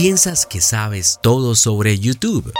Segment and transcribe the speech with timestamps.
[0.00, 2.52] ¿Piensas que sabes todo sobre YouTube?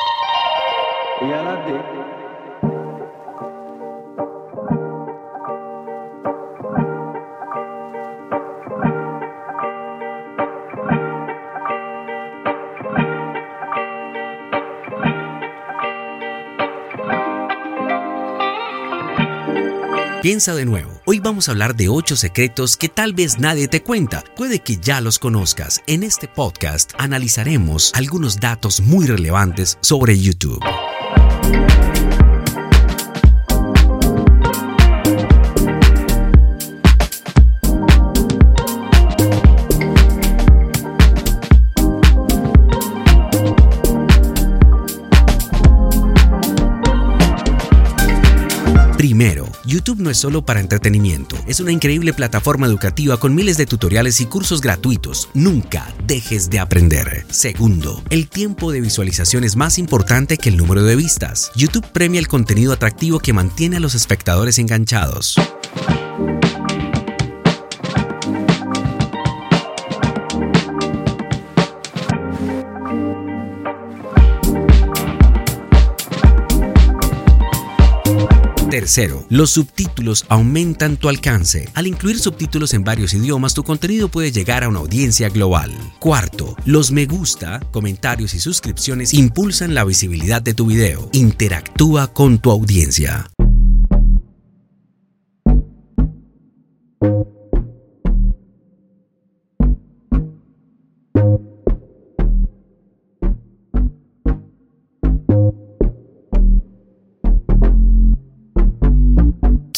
[20.28, 20.90] Piensa de nuevo.
[21.06, 24.22] Hoy vamos a hablar de 8 secretos que tal vez nadie te cuenta.
[24.36, 25.80] Puede que ya los conozcas.
[25.86, 30.62] En este podcast analizaremos algunos datos muy relevantes sobre YouTube.
[49.18, 53.66] Primero, YouTube no es solo para entretenimiento, es una increíble plataforma educativa con miles de
[53.66, 55.28] tutoriales y cursos gratuitos.
[55.34, 57.26] Nunca dejes de aprender.
[57.28, 61.50] Segundo, el tiempo de visualización es más importante que el número de vistas.
[61.56, 65.34] YouTube premia el contenido atractivo que mantiene a los espectadores enganchados.
[78.78, 81.68] Tercero, los subtítulos aumentan tu alcance.
[81.74, 85.72] Al incluir subtítulos en varios idiomas, tu contenido puede llegar a una audiencia global.
[85.98, 91.10] Cuarto, los me gusta, comentarios y suscripciones impulsan la visibilidad de tu video.
[91.12, 93.28] Interactúa con tu audiencia.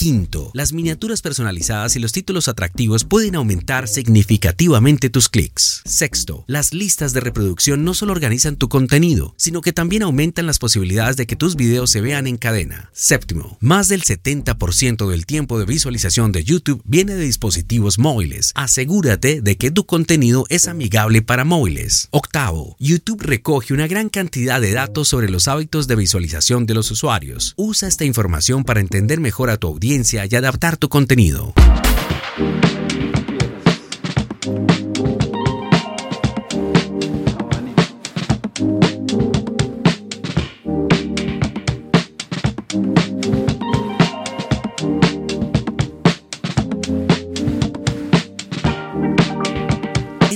[0.00, 5.82] Quinto, las miniaturas personalizadas y los títulos atractivos pueden aumentar significativamente tus clics.
[5.84, 10.58] Sexto, las listas de reproducción no solo organizan tu contenido, sino que también aumentan las
[10.58, 12.88] posibilidades de que tus videos se vean en cadena.
[12.94, 18.52] Séptimo, más del 70% del tiempo de visualización de YouTube viene de dispositivos móviles.
[18.54, 22.08] Asegúrate de que tu contenido es amigable para móviles.
[22.10, 26.90] Octavo, YouTube recoge una gran cantidad de datos sobre los hábitos de visualización de los
[26.90, 27.52] usuarios.
[27.58, 29.89] Usa esta información para entender mejor a tu audiencia
[30.30, 31.52] y adaptar tu contenido.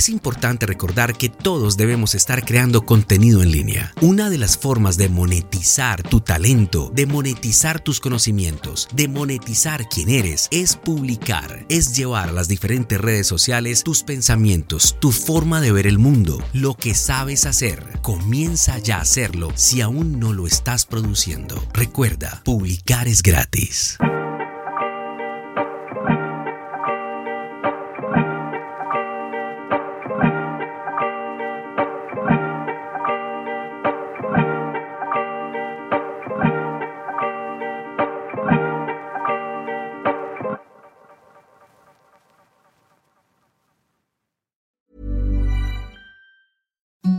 [0.05, 3.95] Es importante recordar que todos debemos estar creando contenido en línea.
[4.03, 10.11] Una de las formas de monetizar tu talento, de monetizar tus conocimientos, de monetizar quién
[10.11, 15.73] eres, es publicar, es llevar a las diferentes redes sociales tus pensamientos, tu forma de
[15.73, 17.99] ver el mundo, lo que sabes hacer.
[18.03, 21.67] Comienza ya a hacerlo si aún no lo estás produciendo.
[21.73, 23.97] Recuerda, publicar es gratis.